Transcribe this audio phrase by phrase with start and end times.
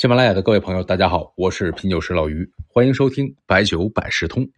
[0.00, 4.50] 喜马拉雅的各位朋友，大家好，我是品酒师老于，欢迎收听白酒百事通。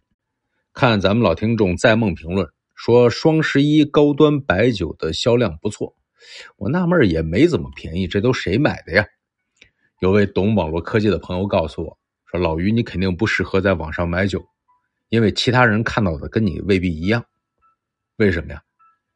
[0.71, 5.97] 看咱们老听众在梦评论说，双十一高端白酒的销量不错，
[6.55, 9.05] 我纳闷也没怎么便宜，这都谁买的呀？
[9.99, 14.41] 有位懂网络科技的朋友告诉我说，老于你肯定不适合在网上买酒，
[15.09, 17.25] 因为其他人看到的跟你未必一样。
[18.15, 18.63] 为什么呀？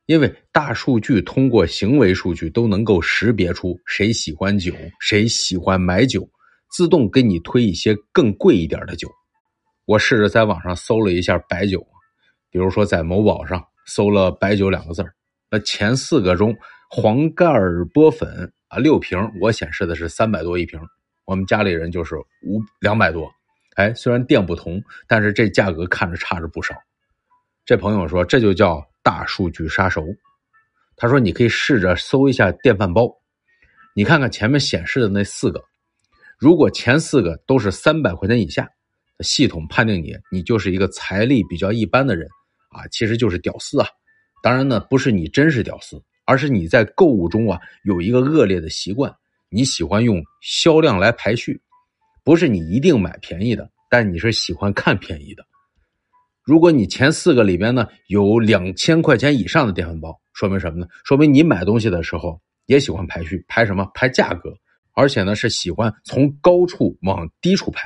[0.07, 6.27] 因为大数据通过行为数据都能够识别出谁喜欢酒，谁喜欢买酒，
[6.71, 9.09] 自动给你推一些更贵一点的酒。
[9.85, 11.85] 我试着在网上搜了一下白酒，
[12.49, 15.05] 比如说在某宝上搜了“白酒”两个字
[15.51, 16.55] 那前四个中，
[16.89, 20.79] 黄盖尔波粉啊六瓶，我显示的是三百多一瓶，
[21.26, 23.29] 我们家里人就是五两百多。
[23.76, 26.73] 哎，虽然店不同，但是这价格看着差着不少。
[27.65, 28.81] 这朋友说，这就叫。
[29.07, 30.05] 大数据杀熟，
[30.98, 33.09] 他说：“你可以试着搜一下电饭煲，
[33.95, 35.63] 你看看前面显示的那四个，
[36.37, 38.67] 如果前四个都是三百块钱以下，
[39.21, 42.27] 系统判定你你就是一个财力比较一般的人
[42.70, 43.87] 啊，其实就是屌丝啊。
[44.43, 49.10] 当然呢，不是你真是屌丝，而是你在购物中啊有一个恶劣的习惯，
[49.48, 51.62] 你喜欢用销量来排序，
[52.26, 55.45] 不是你一定买便宜的，但你是喜欢看便宜的。”
[56.48, 60.87] 如果你前四个里边呢有两千块钱以上的电饭煲，说明什么呢？
[61.04, 63.85] 说明你买东西的时候也喜欢排序，排什么？
[63.93, 64.53] 排价格，
[64.94, 67.85] 而且呢是喜欢从高处往低处排。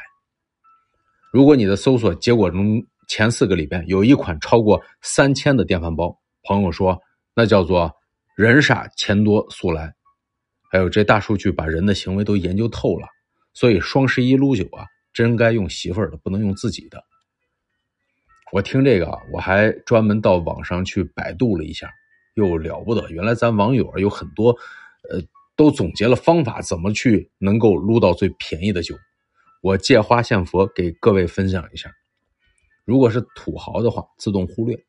[1.33, 6.95] 如果你的搜索结果中前四个里边有一款超过三千的电饭煲，朋友说
[7.35, 7.91] 那叫做
[8.37, 9.91] 人傻钱多速来。
[10.71, 13.07] 还有这大数据把人的行为都研究透了，
[13.55, 17.03] 所以双十一撸酒啊，真该用媳妇儿的，不能用自己的。
[18.51, 21.89] 我听这个，我还专门到网上去百度了一下，
[22.35, 23.09] 又了不得。
[23.09, 24.51] 原来咱网友有很多，
[25.09, 25.21] 呃，
[25.55, 28.95] 都总结了方法，怎么去能够撸到最便宜的酒。
[29.61, 31.91] 我借花献佛，给各位分享一下。
[32.83, 34.83] 如果是土豪的话，自动忽略。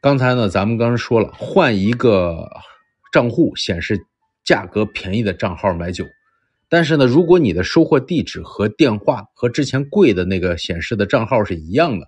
[0.00, 2.48] 刚才呢，咱们刚刚说了，换一个
[3.12, 3.98] 账户显示
[4.44, 6.06] 价格便宜的账号买酒。
[6.68, 12.06] 但是呢，如果你的收货地址和电话和之前贵的那个显示的账号是一样的，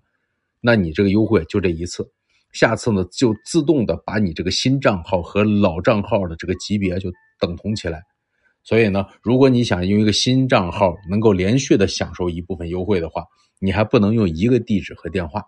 [0.60, 2.10] 那你这个优惠就这一次，
[2.52, 8.02] 下次呢就自动的把你这个新账号和老账号的这个级别就等同起来。
[8.62, 13.24] 所以呢，如果你想用一个新账号能够连续的享受一部分优惠的话，
[13.58, 15.42] 你还不能用一个地址和电话。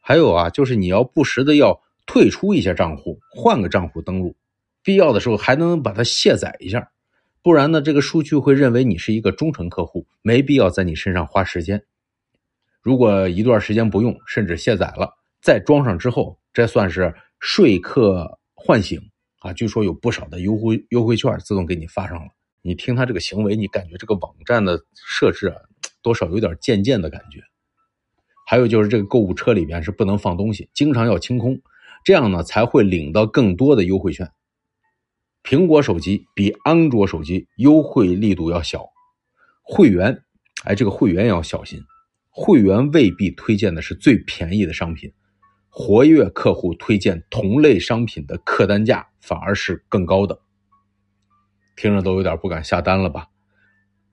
[0.00, 4.34] 还有啊，就是你要不时的要退出一下账户，换个账户登录，
[4.82, 6.90] 必要的时候还能把它卸载一下。
[7.42, 11.82] 不然呢，这个数据会认为你是一个忠诚客户，没必要在你身上花时间。
[12.80, 19.00] 如果一段时间不用，甚至卸载了，再装上之后，这算是说客唤醒
[19.40, 19.52] 啊！
[19.52, 22.30] 据说有不少的优惠优惠券自动给你发上了。
[22.62, 25.56] 你听他这个行为，你感觉这个网站的设置啊，
[26.00, 27.40] 多少有点贱贱的感觉。
[28.46, 31.60] 还有就是这个购物车里边是不能放东西，经常要清空，
[32.04, 34.30] 这样呢才会领到更多的优惠券。
[35.42, 38.84] 苹果手机比安卓手机优惠力度要小，
[39.62, 40.22] 会员，
[40.64, 41.82] 哎，这个会员要小心，
[42.30, 45.12] 会员未必推荐的是最便宜的商品，
[45.68, 50.38] 活跃客户推荐同类商品的客单价反而是更高的，
[51.74, 53.26] 听着都有点不敢下单了吧？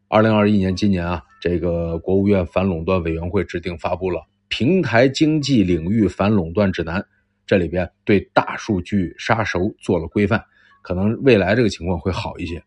[0.07, 6.99] 二零二一年今年啊，这个国务院反垄断委员会制定发布了《平台经济领域反垄断指南》，
[7.45, 10.43] 这里边对大数据杀熟做了规范。
[10.81, 12.61] 可能未来这个情况会好一些。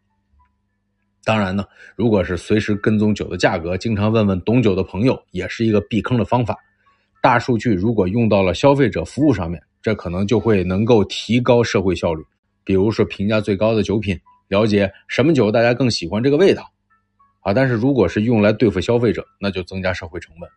[1.24, 1.64] 当然呢，
[1.94, 6.56] 如果是随时跟踪酒的价格，经常问问懂酒的朋友，也是一个避坑的方法。
[7.22, 12.24] 大数据如果用到了消费者服务上面，这可能就会能够提高社会效率。
[12.64, 14.18] 比如说评价最高的酒品，
[14.48, 16.68] 了解什么酒大家更喜欢这个味道
[17.42, 17.54] 啊。
[17.54, 20.50] 但是如果是用来对付消费者，那就增加社会成本。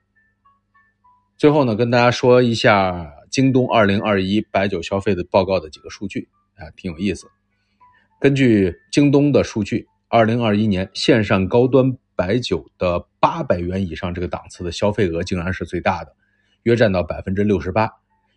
[1.37, 7.27] 最后呢，跟大家说一下京东二零二一白酒消费的报告的几个数据啊，挺有意思。
[8.19, 16.15] 根据京东的数据，二零二一年线上高端白酒的八百元以上这个档次的消费额竟然是最大的，
[16.63, 17.89] 约占到百分之六十八。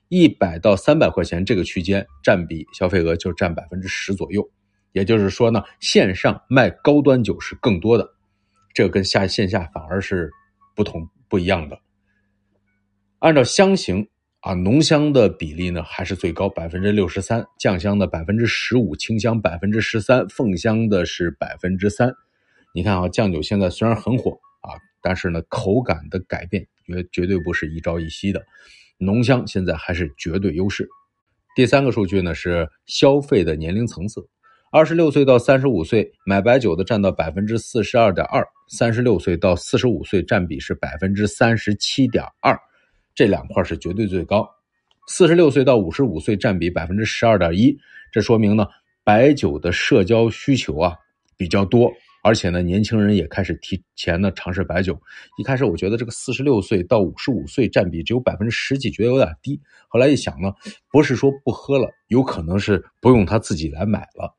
[0.09, 4.47] 一百到三百块钱这个区间占比消费额就占百分之十左右。
[4.93, 8.09] 也就是说呢，线上卖高端酒是更多的，
[8.75, 10.31] 这跟下线下反而是
[10.75, 11.79] 不同不一样的。
[13.21, 14.09] 按照香型。
[14.41, 22.15] 啊，浓香的比例呢还是最高，百分之六十三；酱香的百分之十五，清香百分之十三，凤香的是百分之三。
[22.73, 24.31] 你看啊，酱酒现在虽然很火
[24.61, 28.41] 啊，但是呢，口感的改变绝绝对不是一朝一夕的。
[28.99, 30.89] 浓香现在还是绝对优势。
[31.57, 34.29] 第三个数据呢是消费的年龄层次，
[34.71, 42.57] 二十六岁到三十五岁买白酒的占到百分之四十二点二，三十六岁到四十五岁占比是百分之三十七点二，
[43.19, 44.49] 这两块是绝对最高。
[45.09, 47.77] 四十六岁到五十五岁占比百分之十二点一，
[48.13, 48.65] 这说明呢
[49.03, 50.95] 白酒的社交需求啊
[51.37, 51.91] 比较多，
[52.23, 54.97] 而且呢年轻人也开始提前呢尝试白酒。
[55.37, 59.61] 一开始我觉得这个四十六岁到五十五岁占比只有百分之十几，觉得有点低。
[59.89, 60.53] 后来一想呢，
[60.93, 64.33] 不是说不喝了，有可能是不用他自己来买了。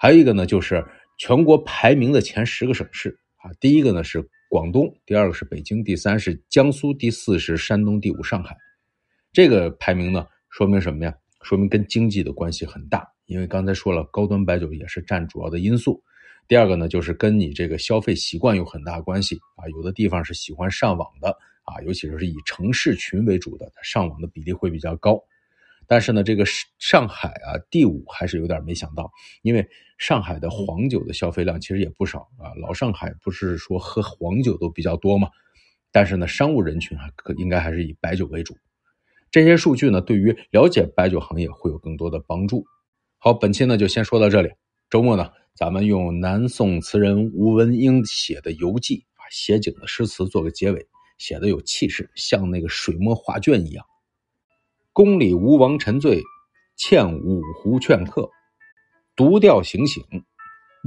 [0.00, 0.84] 还有一个呢，就是
[1.16, 8.56] 全国排名的前十个省市啊，第一个呢是广东，第二个是北京，第三是江苏，第四是山东，第五上海。
[9.30, 11.14] 这个排名呢，说明什么呀？
[11.42, 16.02] 说明跟经济的关系很大，因为刚才说了，高端白酒也是占主要的因素。
[16.48, 21.28] 第二个呢，就是跟你这个消费习惯有很大关系啊，有的地方是喜欢上网的
[21.64, 25.22] 啊，尤其是以城市群为主的，它上网的比例会比较高。
[25.90, 26.44] 但是呢，这个
[26.78, 32.52] 上海啊，第五还是有点没想到，因为上海的黄酒的消费量其实也不少啊。
[32.60, 35.30] 老上海不是说喝黄酒都比较多嘛，
[35.90, 38.54] 但是呢，商务人群还可应该还是以白酒为主。
[39.30, 42.66] 这些数据呢，对于了解白酒行业会有更多的帮助。
[43.16, 44.50] 好，本期呢就先说到这里。
[44.90, 50.86] 周末呢，咱们用南宋词人吴文英写的游记啊，写景的诗词做个结尾，
[51.16, 53.84] 写的有气势，像那个水墨画卷一样。
[54.98, 56.24] 宫里吴王沉醉，
[56.76, 58.28] 欠五湖劝客。
[59.14, 60.02] 独钓行醒，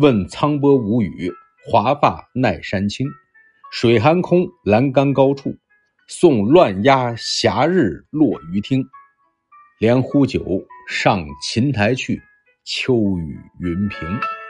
[0.02, 1.31] 问苍波无语。
[1.66, 3.08] 华发奈山青，
[3.72, 5.56] 水寒空，栏杆高处。
[6.10, 8.86] 送乱鸦霞日落于汀。
[9.80, 12.22] 连呼酒上琴台去，
[12.66, 14.40] 秋雨云平。